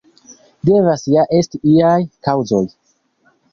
Devas 0.69 1.03
ja 1.17 1.27
esti 1.41 1.61
iaj 1.75 2.01
kaŭzoj. 2.29 2.65